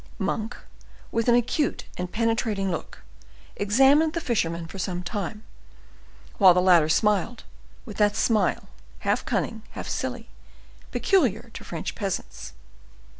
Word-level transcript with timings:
Monk, 0.17 0.57
with 1.11 1.27
an 1.27 1.35
acute 1.35 1.85
and 1.95 2.11
penetrating 2.11 2.71
look, 2.71 3.03
examined 3.55 4.13
the 4.13 4.19
fisherman 4.19 4.65
for 4.65 4.79
some 4.79 5.03
time, 5.03 5.43
while 6.39 6.55
the 6.55 6.59
latter 6.59 6.89
smiled, 6.89 7.43
with 7.85 7.97
that 7.97 8.15
smile, 8.15 8.67
half 9.01 9.23
cunning, 9.25 9.61
half 9.73 9.87
silly, 9.87 10.27
peculiar 10.89 11.51
to 11.53 11.63
French 11.63 11.93
peasants. 11.93 12.53